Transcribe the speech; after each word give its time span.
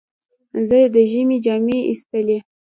زه 0.69 0.79
د 0.93 0.95
ژمي 1.11 1.37
جامې 1.45 1.79
ایستلې. 1.89 2.37